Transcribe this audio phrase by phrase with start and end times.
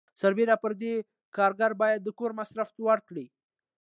[0.21, 0.93] سربیره پر دې
[1.37, 3.25] کارګر باید د کور مصرف ورکړي.